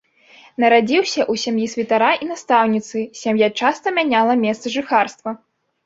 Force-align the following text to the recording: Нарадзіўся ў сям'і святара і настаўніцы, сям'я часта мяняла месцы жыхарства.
Нарадзіўся 0.61 1.21
ў 1.31 1.41
сям'і 1.43 1.67
святара 1.75 2.09
і 2.23 2.31
настаўніцы, 2.31 2.97
сям'я 3.23 3.53
часта 3.63 3.97
мяняла 4.03 4.33
месцы 4.45 4.67
жыхарства. 4.83 5.41